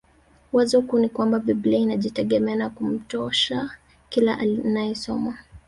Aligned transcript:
Wazo 0.53 0.81
kuu 0.81 0.99
ni 0.99 1.09
kwamba 1.09 1.39
biblia 1.39 1.79
inajitegemea 1.79 2.55
na 2.55 2.69
kumtosha 2.69 3.69
kila 4.09 4.37
anayesoma 4.39 5.37